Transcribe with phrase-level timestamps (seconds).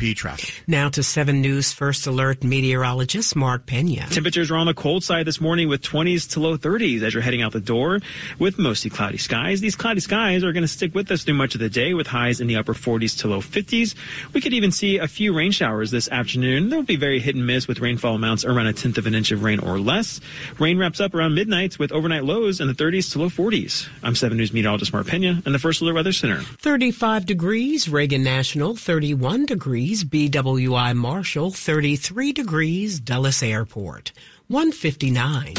[0.00, 0.62] traffic.
[0.66, 4.06] Now to 7 News First Alert meteorologist Mark Pena.
[4.10, 7.22] Temperatures are on the cold side this morning with 20s to low 30s as you're
[7.22, 8.00] heading out the door
[8.38, 9.60] with mostly cloudy skies.
[9.60, 12.06] These cloudy skies are going to stick with us through much of the day with
[12.06, 13.94] highs in the upper 40s to low 50s.
[14.32, 16.70] We could even see a few rain showers this afternoon.
[16.70, 19.30] They'll be very hit and miss with rainfall amounts around a tenth of an inch
[19.32, 20.20] of rain or less.
[20.58, 23.88] Rain wraps up around midnight with overnight lows in the 30s to low 40s.
[24.02, 26.40] I'm 7 News meteorologist Mark Pena in the First Alert Weather Center.
[26.40, 34.12] 35 degrees, Reagan National, 31 degrees degrees BWI Marshall, 33 degrees Dulles Airport,
[34.46, 35.54] 159.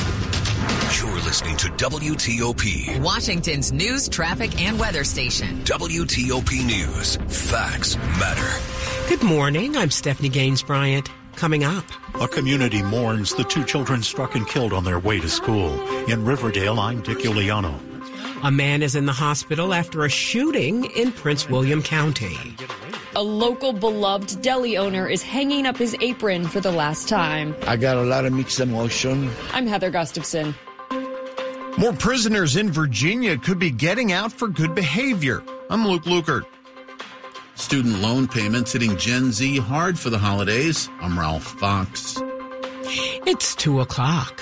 [0.98, 5.62] You're listening to WTOP, Washington's news, traffic, and weather station.
[5.66, 7.18] WTOP News.
[7.28, 9.10] Facts matter.
[9.10, 9.76] Good morning.
[9.76, 11.10] I'm Stephanie Gaines Bryant.
[11.36, 11.84] Coming up.
[12.22, 15.74] A community mourns the two children struck and killed on their way to school.
[16.10, 17.78] In Riverdale, I'm Dick Uliano.
[18.44, 22.38] A man is in the hospital after a shooting in Prince William County.
[23.14, 27.54] A local beloved deli owner is hanging up his apron for the last time.
[27.64, 29.30] I got a lot of mixed emotion.
[29.52, 30.56] I'm Heather Gustafson.
[31.78, 35.44] More prisoners in Virginia could be getting out for good behavior.
[35.70, 36.44] I'm Luke Lukert.
[37.56, 40.90] Student loan payments hitting Gen Z hard for the holidays.
[41.02, 42.18] I'm Ralph Fox.
[43.28, 44.42] It's two o'clock.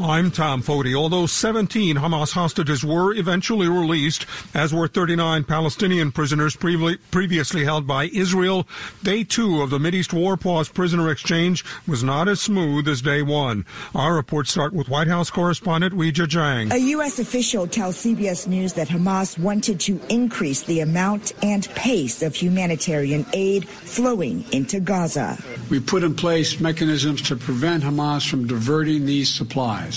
[0.00, 0.94] I'm Tom Foti.
[0.94, 8.04] Although 17 Hamas hostages were eventually released, as were 39 Palestinian prisoners previously held by
[8.04, 8.68] Israel,
[9.02, 13.22] day two of the Mideast War Pause prisoner exchange was not as smooth as day
[13.22, 13.66] one.
[13.92, 16.72] Our reports start with White House correspondent Weijia Jiang.
[16.72, 17.18] A U.S.
[17.18, 23.26] official tells CBS News that Hamas wanted to increase the amount and pace of humanitarian
[23.32, 25.42] aid flowing into Gaza.
[25.70, 29.87] We put in place mechanisms to prevent Hamas from diverting these supplies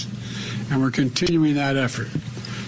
[0.69, 2.07] And we're continuing that effort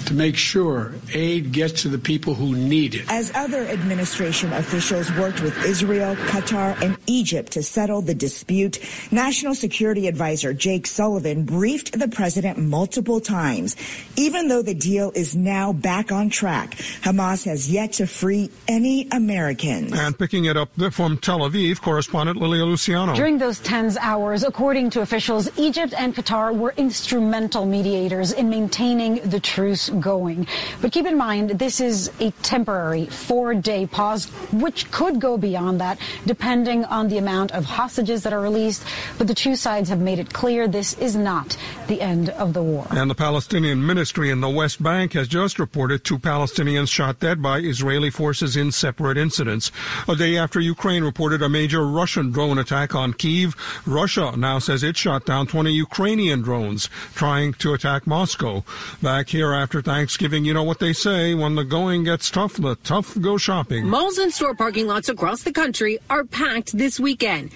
[0.05, 3.05] to make sure aid gets to the people who need it.
[3.09, 8.79] As other administration officials worked with Israel, Qatar, and Egypt to settle the dispute,
[9.11, 13.75] National Security Advisor Jake Sullivan briefed the president multiple times.
[14.15, 19.07] Even though the deal is now back on track, Hamas has yet to free any
[19.11, 19.97] Americans.
[19.97, 23.15] And picking it up from Tel Aviv, correspondent Lilia Luciano.
[23.15, 29.15] During those tense hours, according to officials, Egypt and Qatar were instrumental mediators in maintaining
[29.29, 30.45] the truce going.
[30.81, 35.97] But keep in mind, this is a temporary four-day pause, which could go beyond that,
[36.25, 38.83] depending on the amount of hostages that are released.
[39.17, 42.61] But the two sides have made it clear this is not the end of the
[42.61, 42.87] war.
[42.91, 47.41] And the Palestinian ministry in the West Bank has just reported two Palestinians shot dead
[47.41, 49.71] by Israeli forces in separate incidents.
[50.07, 54.83] A day after Ukraine reported a major Russian drone attack on Kiev, Russia now says
[54.83, 58.63] it shot down 20 Ukrainian drones trying to attack Moscow.
[59.01, 62.75] Back here after Thanksgiving, you know what they say when the going gets tough, the
[62.83, 63.85] tough go shopping.
[63.88, 67.51] Malls and store parking lots across the country are packed this weekend.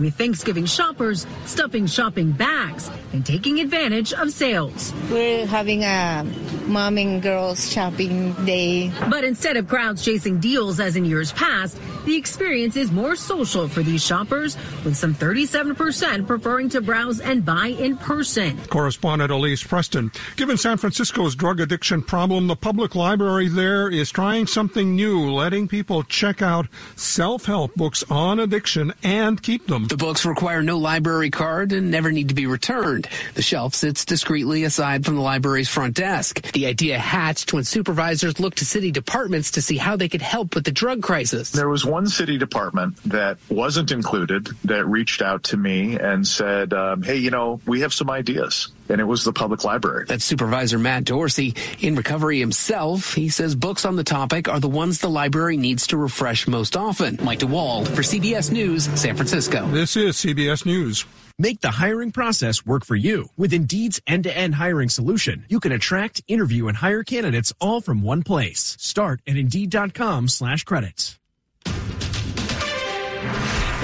[0.00, 4.92] With Thanksgiving shoppers stuffing shopping bags and taking advantage of sales.
[5.10, 6.24] We're having a
[6.66, 8.90] mom and girls shopping day.
[9.10, 13.68] But instead of crowds chasing deals as in years past, the experience is more social
[13.68, 18.58] for these shoppers, with some 37% preferring to browse and buy in person.
[18.66, 20.10] Correspondent Elise Preston.
[20.36, 25.68] Given San Francisco's drug addiction problem, the public library there is trying something new, letting
[25.68, 29.86] people check out self help books on addiction and keep them.
[29.86, 33.08] The books require no library card and never need to be returned.
[33.34, 36.52] The shelf sits discreetly aside from the library's front desk.
[36.52, 40.54] The idea hatched when supervisors looked to city departments to see how they could help
[40.54, 41.50] with the drug crisis.
[41.50, 46.72] There was one city department that wasn't included that reached out to me and said,
[46.72, 50.06] um, hey, you know, we have some ideas and it was the public library.
[50.08, 51.54] That's Supervisor Matt Dorsey.
[51.80, 55.86] In recovery himself, he says books on the topic are the ones the library needs
[55.88, 57.18] to refresh most often.
[57.22, 59.66] Mike DeWald for CBS News, San Francisco.
[59.68, 61.04] This is CBS News.
[61.38, 63.28] Make the hiring process work for you.
[63.36, 68.22] With Indeed's end-to-end hiring solution, you can attract, interview, and hire candidates all from one
[68.22, 68.76] place.
[68.80, 71.18] Start at Indeed.com slash credits.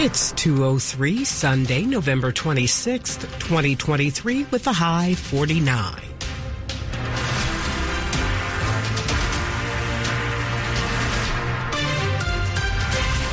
[0.01, 6.01] It's 203 Sunday, November 26th, 2023 with a high 49.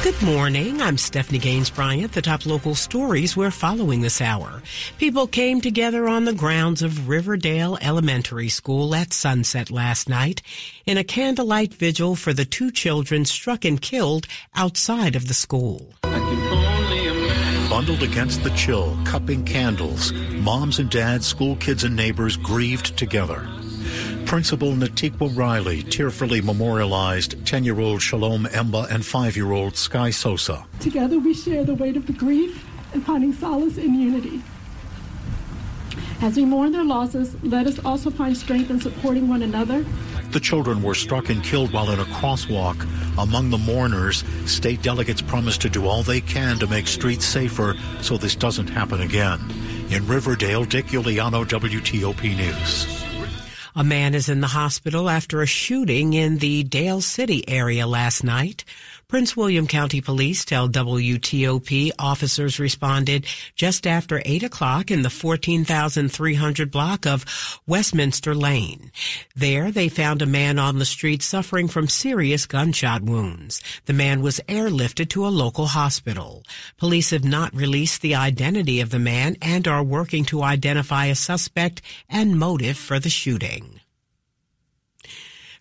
[0.01, 0.81] Good morning.
[0.81, 2.13] I'm Stephanie Gaines Bryant.
[2.13, 4.63] The top local stories we're following this hour.
[4.97, 10.41] People came together on the grounds of Riverdale Elementary School at sunset last night
[10.87, 14.25] in a candlelight vigil for the two children struck and killed
[14.55, 15.93] outside of the school.
[17.75, 23.49] Bundled against the chill, cupping candles, moms and dads, school kids and neighbors grieved together.
[24.25, 30.65] Principal Natikwa Riley tearfully memorialized 10-year-old Shalom Emba and 5-year-old Sky Sosa.
[30.79, 34.41] Together we share the weight of the grief and finding solace in unity.
[36.21, 39.85] As we mourn their losses, let us also find strength in supporting one another.
[40.35, 42.85] The children were struck and killed while in a crosswalk.
[43.17, 47.77] Among the mourners, state delegates promised to do all they can to make streets safer
[48.01, 49.39] so this doesn't happen again.
[49.89, 53.05] In Riverdale, Dick Uliano, WTOP News.
[53.77, 58.21] A man is in the hospital after a shooting in the Dale City area last
[58.21, 58.65] night.
[59.07, 66.71] Prince William County Police tell WTOP officers responded just after 8 o'clock in the 14,300
[66.71, 68.91] block of Westminster Lane.
[69.35, 73.61] There, they found a man on the street suffering from serious gunshot wounds.
[73.85, 76.43] The man was airlifted to a local hospital.
[76.77, 81.15] Police have not released the identity of the man and are working to identify a
[81.15, 83.81] suspect and motive for the shooting.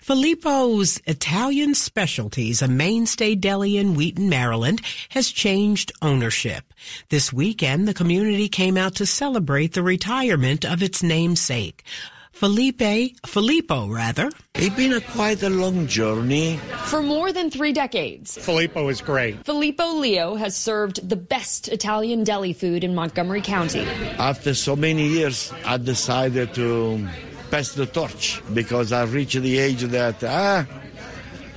[0.05, 6.75] Filippo's Italian Specialties, a mainstay deli in Wheaton, Maryland, has changed ownership.
[7.09, 11.85] This weekend, the community came out to celebrate the retirement of its namesake.
[12.33, 14.31] Felipe, Filippo rather.
[14.57, 16.59] It's been a quite a long journey.
[16.85, 19.43] For more than three decades, Filippo is great.
[19.47, 23.87] Filippo Leo has served the best Italian deli food in Montgomery County.
[24.19, 27.09] After so many years, I decided to
[27.51, 30.67] pass the torch because I've reached the age that, ah,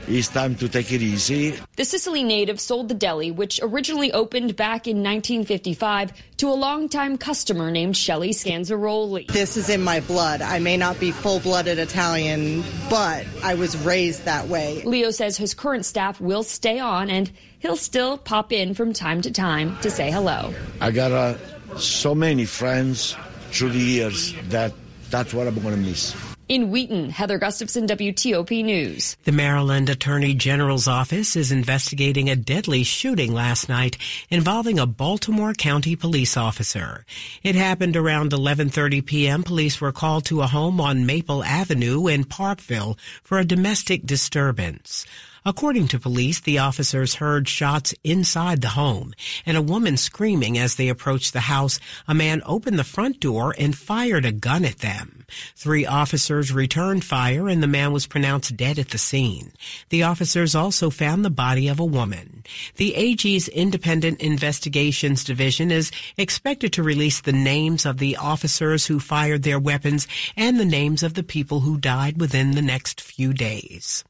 [0.08, 1.60] it's time to take it easy.
[1.76, 7.18] The Sicily native sold the deli, which originally opened back in 1955, to a longtime
[7.18, 9.28] customer named Shelley Scanzaroli.
[9.28, 10.42] This is in my blood.
[10.42, 14.82] I may not be full blooded Italian, but I was raised that way.
[14.84, 17.30] Leo says his current staff will stay on and
[17.60, 20.54] he'll still pop in from time to time to say hello.
[20.80, 23.16] I got uh, so many friends
[23.52, 24.72] through the years that
[25.10, 26.16] that's what I'm going to miss.
[26.50, 29.18] In Wheaton, Heather Gustafson, WTOP News.
[29.26, 33.98] The Maryland Attorney General's office is investigating a deadly shooting last night
[34.30, 37.06] involving a Baltimore County police officer.
[37.44, 39.44] It happened around 11:30 p.m.
[39.44, 45.06] Police were called to a home on Maple Avenue in Parkville for a domestic disturbance.
[45.46, 49.14] According to police, the officers heard shots inside the home
[49.46, 51.80] and a woman screaming as they approached the house.
[52.08, 55.26] A man opened the front door and fired a gun at them.
[55.56, 59.52] Three officers returned fire and the man was pronounced dead at the scene.
[59.90, 62.44] The officers also found the body of a woman.
[62.78, 69.00] The AG's Independent Investigations Division is expected to release the names of the officers who
[69.00, 73.34] fired their weapons and the names of the people who died within the next few
[73.34, 74.04] days.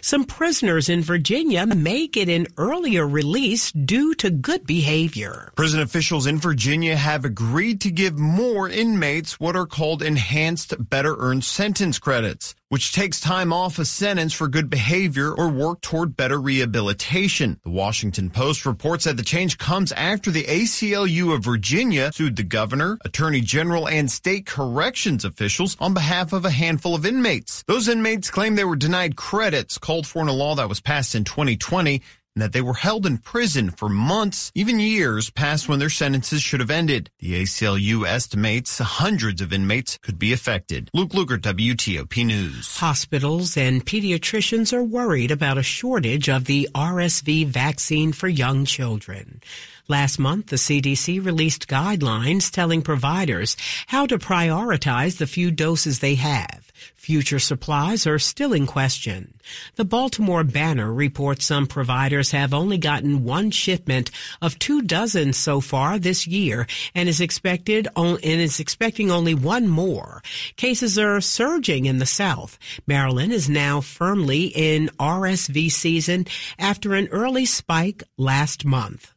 [0.00, 5.52] Some prisoners in Virginia may get an earlier release due to good behavior.
[5.56, 11.16] Prison officials in Virginia have agreed to give more inmates what are called enhanced better
[11.18, 16.16] earned sentence credits, which takes time off a sentence for good behavior or work toward
[16.16, 17.56] better rehabilitation.
[17.62, 22.42] The Washington Post reports that the change comes after the ACLU of Virginia sued the
[22.42, 27.62] governor, attorney general, and state corrections officials on behalf of a handful of inmates.
[27.68, 31.14] Those inmates claim they were denied credits called for in a law that was passed
[31.14, 32.02] in 2020
[32.34, 36.42] and that they were held in prison for months, even years past when their sentences
[36.42, 37.10] should have ended.
[37.20, 40.90] The ACLU estimates hundreds of inmates could be affected.
[40.92, 42.76] Luke Lukert, WTOP News.
[42.78, 49.40] Hospitals and pediatricians are worried about a shortage of the RSV vaccine for young children.
[49.86, 53.54] Last month, the CDC released guidelines telling providers
[53.86, 56.72] how to prioritize the few doses they have.
[56.96, 59.34] Future supplies are still in question.
[59.76, 64.10] The Baltimore Banner reports some providers have only gotten one shipment
[64.40, 69.34] of two dozen so far this year and is expected on, and is expecting only
[69.34, 70.22] one more.
[70.56, 72.58] Cases are surging in the South.
[72.86, 76.26] Maryland is now firmly in RSV season
[76.58, 79.13] after an early spike last month.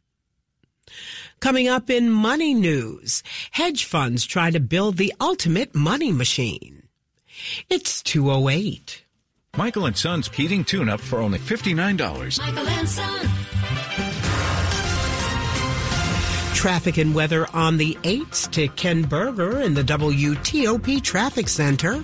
[1.40, 6.88] Coming up in money news, hedge funds try to build the ultimate money machine.
[7.70, 9.04] It's 208.
[9.56, 12.40] Michael and Son's heating tune up for only $59.
[12.40, 13.30] Michael and Son.
[16.56, 22.04] Traffic and weather on the 8s to Ken Berger in the WTOP Traffic Center.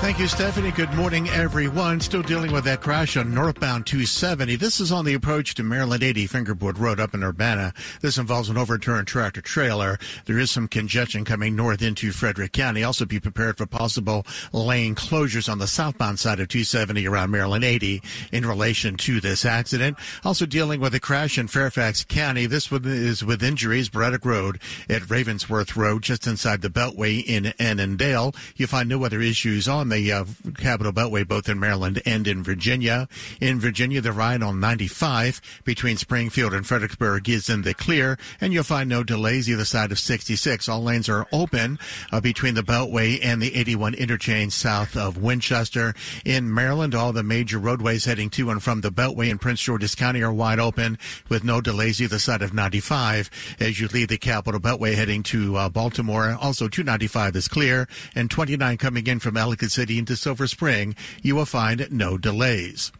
[0.00, 0.70] Thank you, Stephanie.
[0.70, 2.00] Good morning, everyone.
[2.00, 4.56] Still dealing with that crash on northbound 270.
[4.56, 7.74] This is on the approach to Maryland 80 Fingerboard Road up in Urbana.
[8.00, 9.98] This involves an overturned tractor trailer.
[10.24, 12.82] There is some congestion coming north into Frederick County.
[12.82, 17.62] Also be prepared for possible lane closures on the southbound side of 270 around Maryland
[17.62, 18.02] 80
[18.32, 19.98] in relation to this accident.
[20.24, 22.46] Also dealing with a crash in Fairfax County.
[22.46, 23.90] This one is with injuries.
[23.90, 28.34] Braddock Road at Ravensworth Road, just inside the Beltway in Annandale.
[28.56, 30.24] You find no other issues on the uh,
[30.56, 33.08] Capital Beltway, both in Maryland and in Virginia.
[33.40, 38.52] In Virginia, the ride on 95 between Springfield and Fredericksburg is in the clear, and
[38.52, 40.68] you'll find no delays either side of 66.
[40.68, 41.78] All lanes are open
[42.12, 45.94] uh, between the Beltway and the 81 interchange south of Winchester.
[46.24, 49.94] In Maryland, all the major roadways heading to and from the Beltway in Prince George's
[49.94, 54.18] County are wide open with no delays either side of 95 as you leave the
[54.18, 56.36] Capital Beltway heading to uh, Baltimore.
[56.40, 61.34] Also, 295 is clear, and 29 coming in from Ellicott City into Silver Spring, you
[61.34, 62.92] will find no delays.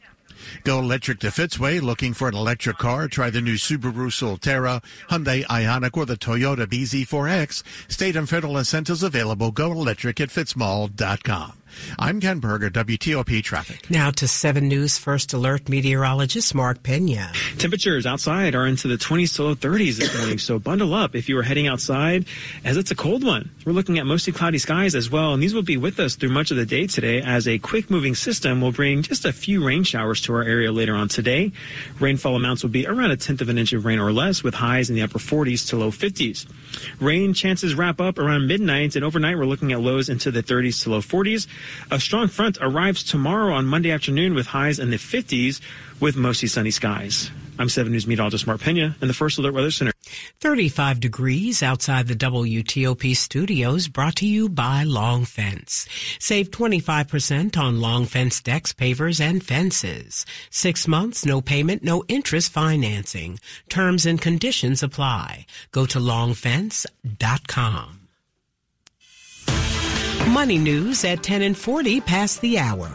[0.64, 1.78] Go electric to Fitzway.
[1.78, 3.06] Looking for an electric car?
[3.06, 7.62] Try the new Subaru Solterra, Hyundai Ioniq, or the Toyota BZ4X.
[7.92, 9.50] State and federal incentives available.
[9.50, 11.59] Go electric at fitzmall.com.
[11.98, 13.90] I'm Ken Berger, WTOP Traffic.
[13.90, 17.32] Now to 7 News First Alert meteorologist Mark Pena.
[17.58, 21.28] Temperatures outside are into the 20s to low 30s this morning, so bundle up if
[21.28, 22.26] you are heading outside
[22.64, 23.50] as it's a cold one.
[23.64, 26.30] We're looking at mostly cloudy skies as well, and these will be with us through
[26.30, 29.64] much of the day today as a quick moving system will bring just a few
[29.64, 31.52] rain showers to our area later on today.
[31.98, 34.54] Rainfall amounts will be around a tenth of an inch of rain or less with
[34.54, 36.46] highs in the upper 40s to low 50s.
[37.00, 40.82] Rain chances wrap up around midnight, and overnight we're looking at lows into the 30s
[40.84, 41.46] to low 40s.
[41.90, 45.60] A strong front arrives tomorrow on Monday afternoon with highs in the 50s
[46.00, 47.30] with mostly sunny skies.
[47.60, 49.92] I'm 7 News meteorologist Mark Pena in the First Alert Weather Center.
[50.40, 55.86] 35 degrees outside the WTOP studios brought to you by Long Fence.
[56.18, 60.24] Save 25% on Long Fence decks, pavers, and fences.
[60.48, 63.38] Six months, no payment, no interest financing.
[63.68, 65.44] Terms and conditions apply.
[65.70, 67.99] Go to longfence.com.
[70.28, 72.88] Money news at 10 and 40 past the hour.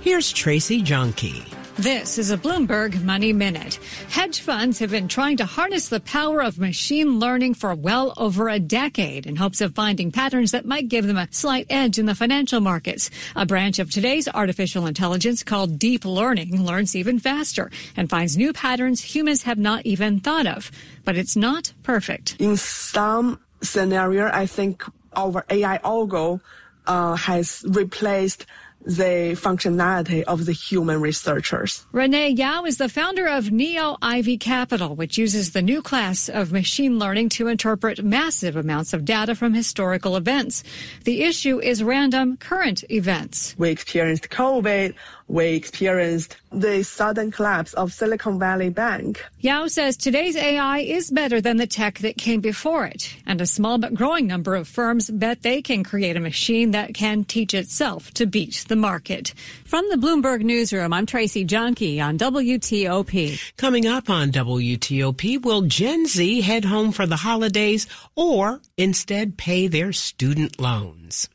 [0.00, 1.44] Here's Tracy Junkie.
[1.76, 3.78] This is a Bloomberg Money Minute.
[4.10, 8.48] Hedge funds have been trying to harness the power of machine learning for well over
[8.48, 12.06] a decade in hopes of finding patterns that might give them a slight edge in
[12.06, 13.10] the financial markets.
[13.36, 18.52] A branch of today's artificial intelligence called deep learning learns even faster and finds new
[18.52, 20.70] patterns humans have not even thought of.
[21.04, 22.36] But it's not perfect.
[22.38, 24.84] In some scenario, I think
[25.16, 26.40] our AI algo
[26.86, 28.46] uh, has replaced
[28.84, 31.86] the functionality of the human researchers.
[31.92, 36.52] Renee Yao is the founder of Neo Ivy Capital, which uses the new class of
[36.52, 40.64] machine learning to interpret massive amounts of data from historical events.
[41.04, 43.54] The issue is random current events.
[43.58, 44.94] We experienced COVID.
[45.28, 49.24] We experienced the sudden collapse of Silicon Valley Bank.
[49.40, 53.46] Yao says today's AI is better than the tech that came before it, and a
[53.46, 57.54] small but growing number of firms bet they can create a machine that can teach
[57.54, 59.34] itself to beat the market.
[59.66, 63.52] From the Bloomberg Newsroom, I'm Tracy Junkie on WTOP.
[63.58, 67.86] Coming up on WTOP, will Gen Z head home for the holidays
[68.16, 71.28] or instead pay their student loans?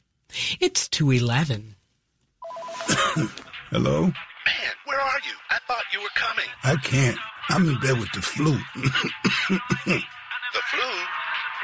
[0.60, 1.75] It's 211.
[3.70, 4.01] Hello?
[4.01, 5.36] Man, where are you?
[5.51, 6.50] I thought you were coming.
[6.63, 7.20] I can't.
[7.50, 8.58] I'm in bed with the flu.
[8.75, 10.01] the
[10.72, 10.89] flu?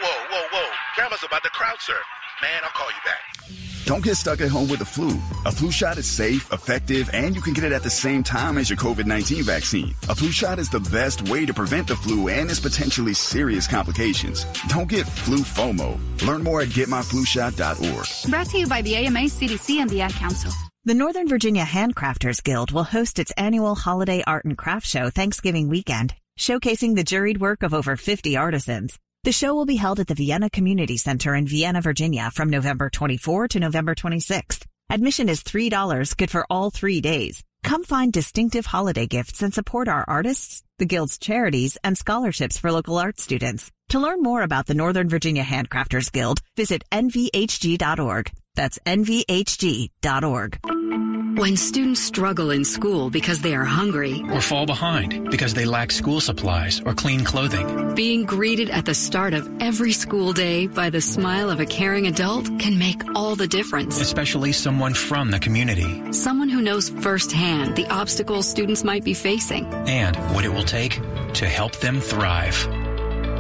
[0.02, 0.70] Whoa, whoa, whoa.
[0.96, 1.98] Grandma's about to crowd surf.
[2.44, 3.86] Man, I'll call you back.
[3.86, 5.18] Don't get stuck at home with the flu.
[5.46, 8.58] A flu shot is safe, effective, and you can get it at the same time
[8.58, 9.96] as your COVID 19 vaccine.
[10.10, 13.66] A flu shot is the best way to prevent the flu and its potentially serious
[13.66, 14.46] complications.
[14.68, 15.98] Don't get flu FOMO.
[16.28, 18.30] Learn more at getmyflushot.org.
[18.30, 20.52] Brought to you by the AMA, CDC, and the Ad Council.
[20.84, 25.70] The Northern Virginia Handcrafters Guild will host its annual holiday art and craft show Thanksgiving
[25.70, 29.00] weekend, showcasing the juried work of over 50 artisans.
[29.24, 32.90] The show will be held at the Vienna Community Center in Vienna, Virginia from November
[32.90, 34.66] 24 to November 26th.
[34.90, 37.42] Admission is $3, good for all three days.
[37.64, 42.70] Come find distinctive holiday gifts and support our artists, the Guild's charities, and scholarships for
[42.70, 43.72] local art students.
[43.90, 48.30] To learn more about the Northern Virginia Handcrafters Guild, visit nvhg.org.
[48.56, 50.60] That's nvhg.org.
[51.36, 55.92] When students struggle in school because they are hungry, or fall behind because they lack
[55.92, 60.92] school supplies or clean clothing, being greeted at the start of every school day by
[60.92, 64.00] the smile of a caring adult can make all the difference.
[64.00, 66.14] Especially someone from the community.
[66.14, 71.02] Someone who knows firsthand the obstacles students might be facing and what it will take
[71.34, 72.83] to help them thrive.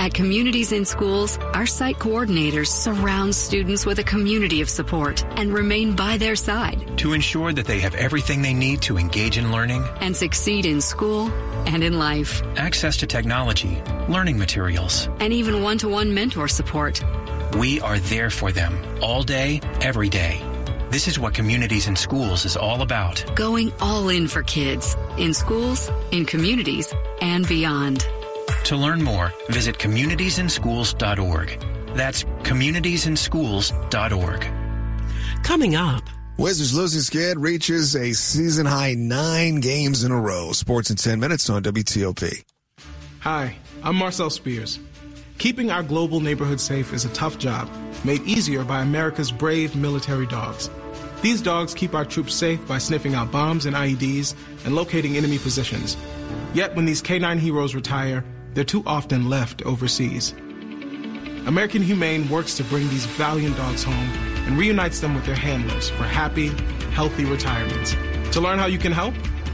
[0.03, 5.53] At Communities in Schools, our site coordinators surround students with a community of support and
[5.53, 9.49] remain by their side to ensure that they have everything they need to engage in
[9.49, 11.31] learning and succeed in school
[11.67, 12.41] and in life.
[12.57, 17.01] Access to technology, learning materials, and even one to one mentor support.
[17.57, 20.41] We are there for them all day, every day.
[20.89, 23.23] This is what Communities in Schools is all about.
[23.37, 28.05] Going all in for kids, in schools, in communities, and beyond.
[28.65, 31.95] To learn more, visit communitiesinschools.org.
[31.95, 34.47] That's communitiesinschools.org.
[35.43, 36.03] Coming up.
[36.37, 40.51] Wizards losing skid reaches a season high nine games in a row.
[40.53, 42.43] Sports in 10 minutes on WTOP.
[43.19, 44.79] Hi, I'm Marcel Spears.
[45.37, 47.69] Keeping our global neighborhood safe is a tough job,
[48.03, 50.69] made easier by America's brave military dogs.
[51.21, 55.37] These dogs keep our troops safe by sniffing out bombs and IEDs and locating enemy
[55.37, 55.97] positions.
[56.53, 60.33] Yet when these canine heroes retire, they're too often left overseas.
[61.45, 64.09] American Humane works to bring these valiant dogs home
[64.45, 66.49] and reunites them with their handlers for happy,
[66.91, 67.95] healthy retirements.
[68.31, 69.13] To learn how you can help,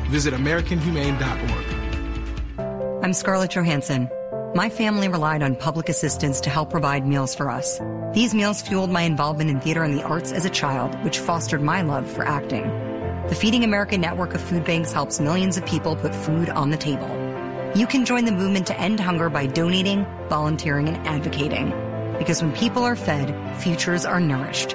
[0.10, 3.03] visit AmericanHumane.org.
[3.03, 4.10] I'm Scarlett Johansson.
[4.56, 7.79] My family relied on public assistance to help provide meals for us.
[8.13, 11.62] These meals fueled my involvement in theater and the arts as a child, which fostered
[11.62, 12.63] my love for acting.
[13.29, 16.77] The Feeding America network of food banks helps millions of people put food on the
[16.77, 17.28] table.
[17.76, 21.70] You can join the movement to end hunger by donating, volunteering, and advocating.
[22.18, 24.72] Because when people are fed, futures are nourished.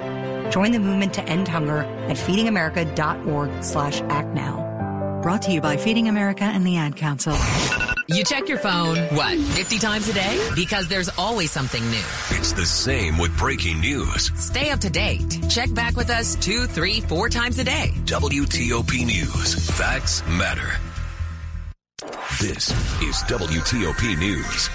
[0.49, 5.19] Join the movement to end hunger at feedingamerica.org slash act now.
[5.21, 7.35] Brought to you by Feeding America and the Ad Council.
[8.07, 10.49] You check your phone, what, 50 times a day?
[10.55, 12.03] Because there's always something new.
[12.29, 14.31] It's the same with breaking news.
[14.35, 15.39] Stay up to date.
[15.49, 17.91] Check back with us two, three, four times a day.
[18.05, 19.69] WTOP News.
[19.71, 20.79] Facts matter.
[22.41, 24.69] This is WTOP News.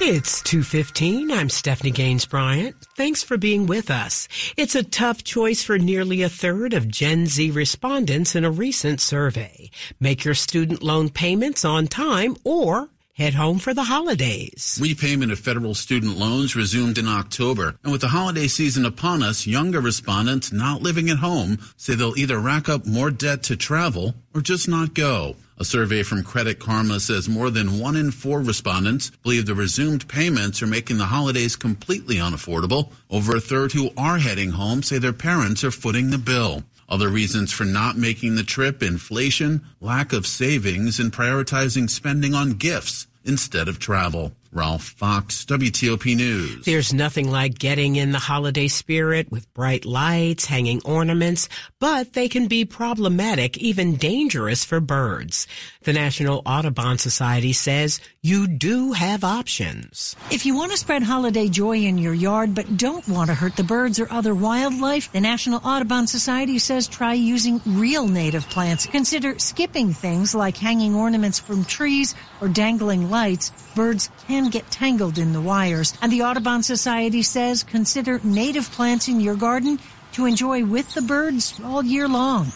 [0.00, 1.30] It's 2:15.
[1.30, 2.74] I'm Stephanie Gaines Bryant.
[2.96, 4.26] Thanks for being with us.
[4.56, 9.00] It's a tough choice for nearly a third of Gen Z respondents in a recent
[9.00, 9.70] survey.
[10.00, 14.76] Make your student loan payments on time or head home for the holidays.
[14.82, 19.46] Repayment of federal student loans resumed in October, and with the holiday season upon us,
[19.46, 24.16] younger respondents not living at home say they'll either rack up more debt to travel
[24.34, 25.36] or just not go.
[25.60, 30.06] A survey from Credit Karma says more than one in four respondents believe the resumed
[30.06, 32.92] payments are making the holidays completely unaffordable.
[33.10, 36.62] Over a third who are heading home say their parents are footing the bill.
[36.88, 42.52] Other reasons for not making the trip inflation, lack of savings, and prioritizing spending on
[42.52, 44.32] gifts instead of travel.
[44.50, 46.64] Ralph Fox, WTOP News.
[46.64, 52.28] There's nothing like getting in the holiday spirit with bright lights, hanging ornaments, but they
[52.28, 55.46] can be problematic, even dangerous for birds.
[55.88, 60.14] The National Audubon Society says you do have options.
[60.30, 63.56] If you want to spread holiday joy in your yard but don't want to hurt
[63.56, 68.84] the birds or other wildlife, the National Audubon Society says try using real native plants.
[68.84, 73.50] Consider skipping things like hanging ornaments from trees or dangling lights.
[73.74, 75.94] Birds can get tangled in the wires.
[76.02, 79.80] And the Audubon Society says consider native plants in your garden
[80.12, 82.52] to enjoy with the birds all year long.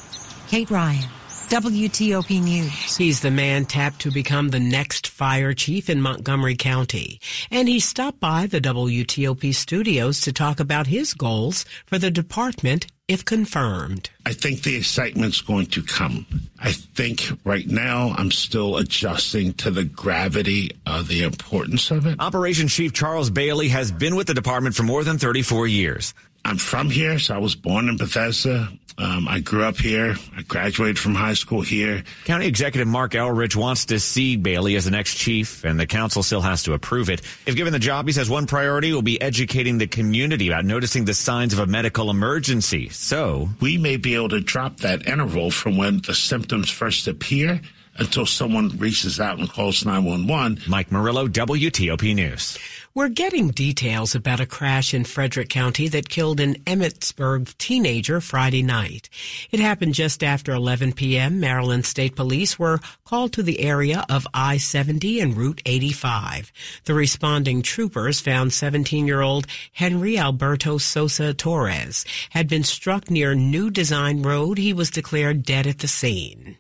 [0.49, 1.09] Kate Ryan.
[1.53, 2.97] WTOP News.
[2.97, 7.21] He's the man tapped to become the next fire chief in Montgomery County.
[7.51, 12.87] And he stopped by the WTOP studios to talk about his goals for the department
[13.07, 14.09] if confirmed.
[14.25, 16.25] I think the excitement's going to come.
[16.59, 22.19] I think right now I'm still adjusting to the gravity of the importance of it.
[22.19, 26.15] Operation Chief Charles Bailey has been with the department for more than 34 years.
[26.44, 28.68] I'm from here, so I was born in Bethesda.
[28.98, 30.16] Um, I grew up here.
[30.37, 32.05] I graduated from high school here.
[32.24, 36.22] County Executive Marc Elrich wants to see Bailey as the next chief, and the council
[36.22, 37.22] still has to approve it.
[37.46, 41.05] If given the job, he says one priority will be educating the community about noticing
[41.05, 42.90] the signs of a medical emergency.
[42.90, 47.61] So we may be able to drop that interval from when the symptoms first appear
[47.96, 50.62] until someone reaches out and calls 911.
[50.66, 52.59] Mike Murillo, WTOP News.
[52.94, 58.62] We're getting details about a crash in Frederick County that killed an Emmitsburg teenager Friday
[58.62, 59.09] night.
[59.50, 61.40] It happened just after 11 p.m.
[61.40, 66.52] Maryland State Police were called to the area of I-70 and Route 85.
[66.85, 74.20] The responding troopers found 17-year-old Henry Alberto Sosa Torres had been struck near New Design
[74.20, 74.59] Road.
[74.59, 76.59] He was declared dead at the scene.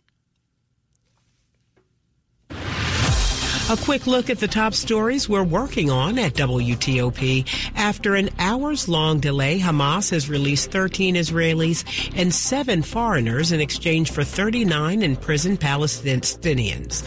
[3.70, 7.46] A quick look at the top stories we're working on at WTOP.
[7.76, 11.84] After an hours long delay, Hamas has released 13 Israelis
[12.16, 17.02] and seven foreigners in exchange for 39 imprisoned Palestinians.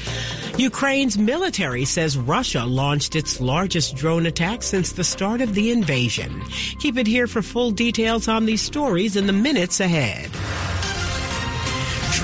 [0.58, 6.42] Ukraine's military says Russia launched its largest drone attack since the start of the invasion.
[6.80, 10.32] Keep it here for full details on these stories in the minutes ahead.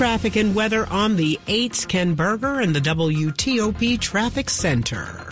[0.02, 5.31] Traffic and weather on the 8s Ken Berger and the WTOP Traffic Center.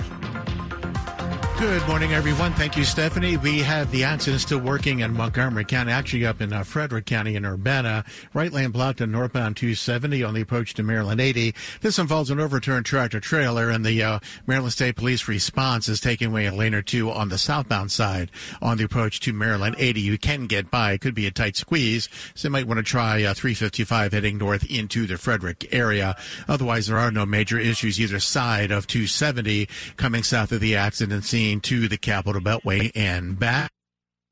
[1.59, 2.53] Good morning, everyone.
[2.53, 3.35] Thank you, Stephanie.
[3.35, 7.35] We have the accident still working in Montgomery County, actually up in uh, Frederick County
[7.35, 8.05] in Urbana.
[8.33, 11.53] Right lane blocked on northbound 270 on the approach to Maryland 80.
[11.81, 16.29] This involves an overturned tractor trailer, and the uh, Maryland State Police response is taking
[16.29, 19.99] away a lane or two on the southbound side on the approach to Maryland 80.
[19.99, 20.93] You can get by.
[20.93, 24.37] It could be a tight squeeze, so you might want to try uh, 355 heading
[24.37, 26.15] north into the Frederick area.
[26.47, 29.67] Otherwise, there are no major issues either side of 270
[29.97, 33.71] coming south of the accident scene to the Capital Beltway and back.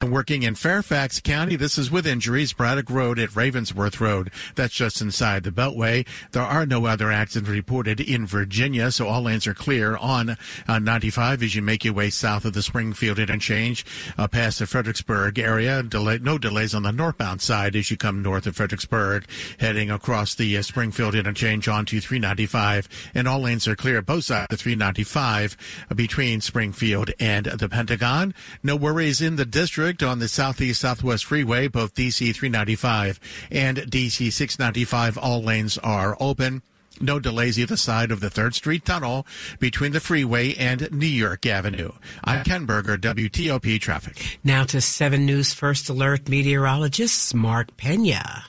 [0.05, 2.53] Working in Fairfax County, this is with injuries.
[2.53, 4.29] Braddock Road at Ravensworth Road.
[4.53, 6.07] That's just inside the Beltway.
[6.33, 10.77] There are no other accidents reported in Virginia, so all lanes are clear on uh,
[10.77, 13.87] 95 as you make your way south of the Springfield interchange
[14.19, 15.81] uh, past the Fredericksburg area.
[15.81, 19.25] Delay, no delays on the northbound side as you come north of Fredericksburg,
[19.59, 22.87] heading across the uh, Springfield interchange onto 395.
[23.15, 25.57] And all lanes are clear both sides of 395
[25.89, 28.35] uh, between Springfield and the Pentagon.
[28.61, 33.19] No worries in the district on the Southeast Southwest Freeway, both DC 395
[33.49, 35.17] and DC 695.
[35.17, 36.61] All lanes are open.
[36.99, 39.25] No delays either side of the 3rd Street Tunnel
[39.59, 41.91] between the freeway and New York Avenue.
[42.23, 44.39] I'm Ken Berger, WTOP Traffic.
[44.43, 48.45] Now to 7 News First Alert meteorologist Mark Pena.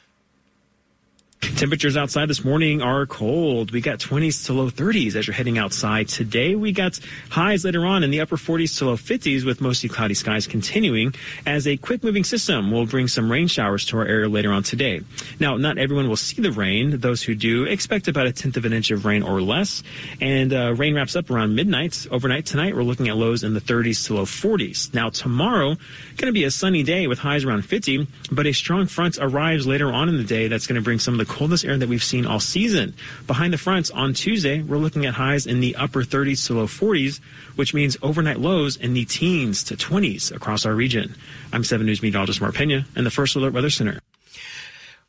[1.59, 3.73] Temperatures outside this morning are cold.
[3.73, 6.07] We got 20s to low 30s as you're heading outside.
[6.07, 9.89] Today we got highs later on in the upper 40s to low 50s with mostly
[9.89, 11.13] cloudy skies continuing
[11.47, 14.63] as a quick moving system will bring some rain showers to our area later on
[14.63, 15.01] today.
[15.41, 17.01] Now, not everyone will see the rain.
[17.01, 19.83] Those who do expect about a tenth of an inch of rain or less.
[20.21, 22.07] And uh, rain wraps up around midnight.
[22.13, 24.95] Overnight tonight, we're looking at lows in the 30s to low 40s.
[24.95, 25.75] Now, tomorrow,
[26.19, 29.67] going to be a sunny day with highs around 50, but a strong front arrives
[29.67, 31.89] later on in the day that's going to bring some of the coldest air that
[31.89, 32.93] we've seen all season.
[33.27, 36.67] Behind the fronts on Tuesday, we're looking at highs in the upper 30s to low
[36.67, 37.21] 40s,
[37.57, 41.15] which means overnight lows in the teens to 20s across our region.
[41.51, 43.99] I'm 7 News meteorologist Mark Pena in the First Alert Weather Center.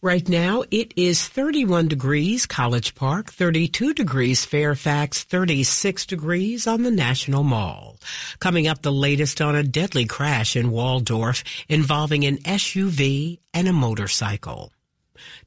[0.02, 6.92] Right now, it is 31 degrees College Park, 32 degrees Fairfax, 36 degrees on the
[6.92, 7.98] National Mall.
[8.40, 13.74] Coming up, the latest on a deadly crash in Waldorf involving an SUV and a
[13.74, 14.72] motorcycle.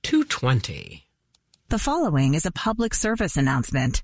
[0.02, 1.04] 220.
[1.68, 4.02] The following is a public service announcement.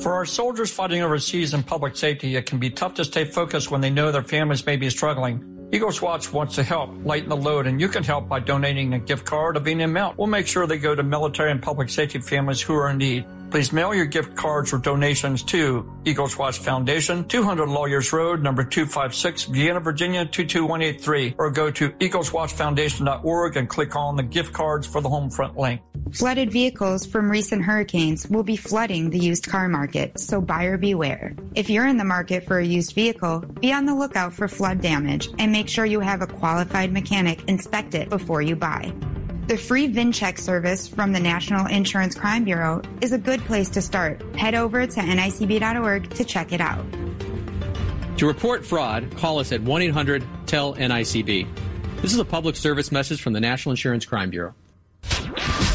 [0.00, 3.70] For our soldiers fighting overseas in public safety, it can be tough to stay focused
[3.70, 5.68] when they know their families may be struggling.
[5.72, 8.98] Eagles Watch wants to help lighten the load, and you can help by donating a
[8.98, 10.18] gift card of any amount.
[10.18, 13.24] We'll make sure they go to military and public safety families who are in need.
[13.50, 18.64] Please mail your gift cards or donations to Eagles Watch Foundation, 200 Lawyers Road, number
[18.64, 25.00] 256, Vienna, Virginia, 22183, or go to eagleswatchfoundation.org and click on the gift cards for
[25.00, 25.80] the home front link.
[26.12, 31.34] Flooded vehicles from recent hurricanes will be flooding the used car market, so buyer beware.
[31.54, 34.80] If you're in the market for a used vehicle, be on the lookout for flood
[34.80, 38.92] damage and make sure you have a qualified mechanic inspect it before you buy.
[39.46, 43.82] The free VinCheck service from the National Insurance Crime Bureau is a good place to
[43.82, 44.22] start.
[44.36, 46.82] Head over to nicb.org to check it out.
[48.16, 51.46] To report fraud, call us at 1 800 TELL NICB.
[52.00, 54.54] This is a public service message from the National Insurance Crime Bureau.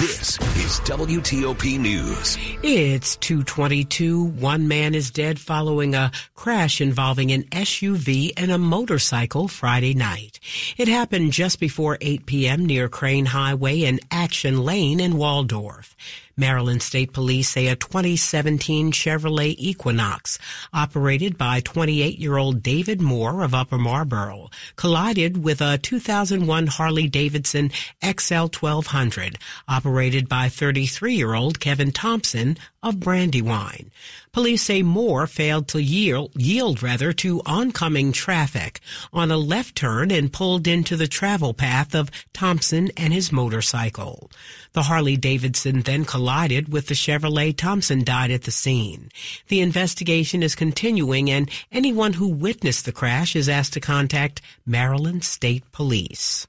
[0.00, 2.38] This is WTOP News.
[2.62, 4.24] It's 222.
[4.24, 10.40] One man is dead following a crash involving an SUV and a motorcycle Friday night.
[10.78, 12.64] It happened just before 8 p.m.
[12.64, 15.94] near Crane Highway and Action Lane in Waldorf.
[16.36, 20.38] Maryland State Police say a 2017 Chevrolet Equinox,
[20.72, 27.70] operated by 28-year-old David Moore of Upper Marlboro, collided with a 2001 Harley Davidson
[28.02, 29.38] XL 1200,
[29.68, 33.90] operated by 33-year-old Kevin Thompson of Brandywine.
[34.32, 38.78] Police say Moore failed to yield, yield rather to oncoming traffic
[39.12, 44.30] on a left turn and pulled into the travel path of Thompson and his motorcycle.
[44.72, 47.56] The Harley Davidson then collided with the Chevrolet.
[47.56, 49.10] Thompson died at the scene.
[49.48, 55.24] The investigation is continuing and anyone who witnessed the crash is asked to contact Maryland
[55.24, 56.46] State Police.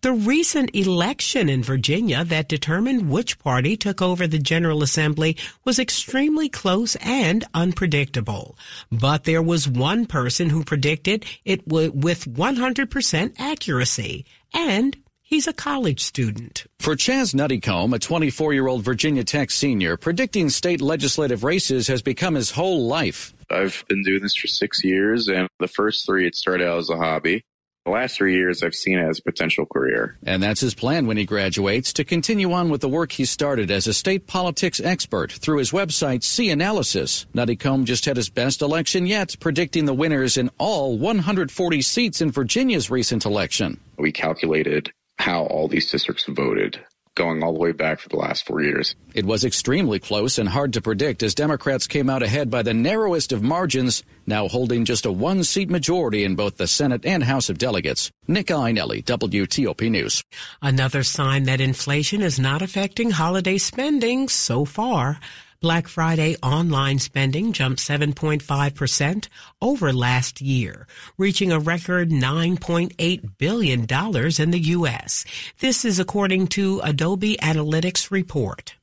[0.00, 5.78] The recent election in Virginia that determined which party took over the General Assembly was
[5.78, 8.56] extremely close and unpredictable.
[8.90, 14.96] But there was one person who predicted it with 100% accuracy, and
[15.28, 16.64] He's a college student.
[16.80, 22.00] For Chaz Nuttycombe, a 24 year old Virginia Tech senior, predicting state legislative races has
[22.00, 23.34] become his whole life.
[23.50, 26.88] I've been doing this for six years, and the first three, it started out as
[26.88, 27.44] a hobby.
[27.88, 30.18] The last three years, I've seen it as a potential career.
[30.22, 33.70] And that's his plan when he graduates to continue on with the work he started
[33.70, 37.24] as a state politics expert through his website, CNalysis.
[37.32, 42.20] Nutty Nuttycombe just had his best election yet, predicting the winners in all 140 seats
[42.20, 43.80] in Virginia's recent election.
[43.96, 46.78] We calculated how all these districts voted
[47.18, 48.94] going all the way back for the last four years.
[49.12, 52.72] It was extremely close and hard to predict as Democrats came out ahead by the
[52.72, 57.24] narrowest of margins, now holding just a one seat majority in both the Senate and
[57.24, 58.10] House of Delegates.
[58.26, 60.22] Nick Iannelli, WTOP News.
[60.62, 65.18] Another sign that inflation is not affecting holiday spending so far.
[65.60, 69.28] Black Friday online spending jumped 7.5%
[69.60, 75.24] over last year, reaching a record $9.8 billion in the U.S.
[75.58, 78.76] This is according to Adobe Analytics report.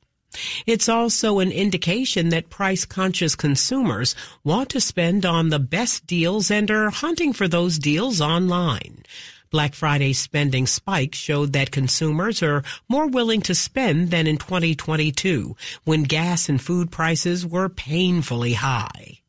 [0.66, 6.52] It's also an indication that price conscious consumers want to spend on the best deals
[6.52, 9.04] and are hunting for those deals online.
[9.56, 15.56] Black Friday spending spike showed that consumers are more willing to spend than in 2022
[15.86, 19.22] when gas and food prices were painfully high.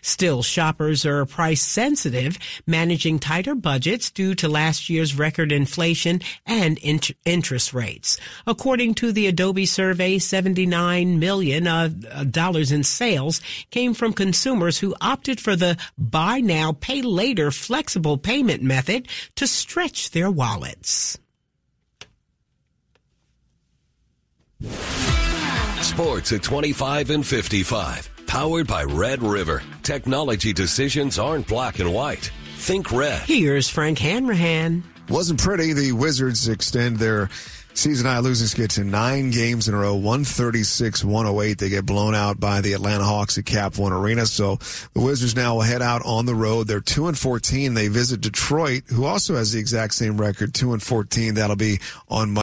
[0.00, 6.78] Still, shoppers are price sensitive, managing tighter budgets due to last year's record inflation and
[6.78, 8.18] int- interest rates.
[8.46, 11.88] According to the Adobe survey, 79 million uh,
[12.30, 18.18] dollars in sales came from consumers who opted for the buy now, pay later flexible
[18.18, 21.18] payment method to stretch their wallets.
[25.80, 28.21] Sports at 25 and 55.
[28.26, 29.62] Powered by Red River.
[29.82, 32.30] Technology decisions aren't black and white.
[32.56, 33.22] Think red.
[33.22, 34.84] Here's Frank Hanrahan.
[35.08, 35.72] Wasn't pretty.
[35.72, 37.28] The Wizards extend their
[37.74, 41.58] season high losing skid to nine games in a row, 136 108.
[41.58, 44.26] They get blown out by the Atlanta Hawks at Cap One Arena.
[44.26, 44.56] So
[44.94, 46.66] the Wizards now will head out on the road.
[46.66, 47.74] They're 2 and 14.
[47.74, 51.34] They visit Detroit, who also has the exact same record, 2 and 14.
[51.34, 52.32] That'll be on